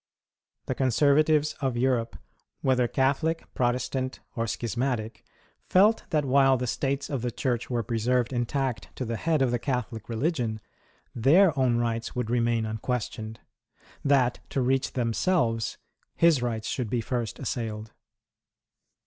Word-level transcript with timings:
The 0.65 0.73
Conservatives 0.73 1.53
of 1.61 1.77
Europe, 1.77 2.17
whether 2.61 2.87
Catholic, 2.87 3.43
Protestant, 3.53 4.19
or 4.35 4.47
Schismatic, 4.47 5.23
felt 5.69 6.05
that 6.09 6.25
while 6.25 6.57
the 6.57 6.65
States 6.65 7.07
of 7.07 7.21
the 7.21 7.29
Church 7.29 7.69
were 7.69 7.83
preserved 7.83 8.33
intact 8.33 8.89
to 8.95 9.05
the 9.05 9.15
Head 9.15 9.43
of 9.43 9.51
the 9.51 9.59
Catholic 9.59 10.09
religion, 10.09 10.59
their 11.13 11.55
own 11.55 11.77
rights 11.77 12.15
would 12.15 12.31
remain 12.31 12.65
unquestioned— 12.65 13.41
that 14.03 14.39
to 14.49 14.59
reach 14.59 14.93
themselves 14.93 15.77
his 16.15 16.41
rights 16.41 16.67
should 16.67 16.89
be 16.89 16.99
first 17.01 17.37
assailed. 17.37 17.93